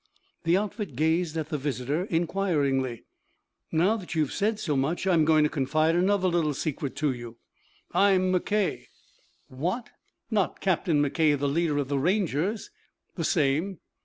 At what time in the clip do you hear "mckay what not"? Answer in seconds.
8.33-10.59